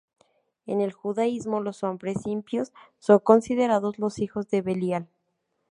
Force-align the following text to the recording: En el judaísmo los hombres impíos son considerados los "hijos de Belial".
En 0.65 0.81
el 0.81 0.93
judaísmo 0.93 1.59
los 1.61 1.83
hombres 1.83 2.25
impíos 2.25 2.73
son 2.97 3.19
considerados 3.19 3.99
los 3.99 4.17
"hijos 4.17 4.49
de 4.49 4.63
Belial". 4.63 5.07